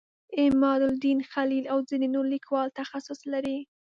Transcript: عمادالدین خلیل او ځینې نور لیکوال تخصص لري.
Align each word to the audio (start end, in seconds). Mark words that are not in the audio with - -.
عمادالدین 0.41 1.19
خلیل 1.31 1.65
او 1.73 1.77
ځینې 1.89 2.07
نور 2.15 2.25
لیکوال 2.33 2.67
تخصص 2.79 3.19
لري. 3.33 3.57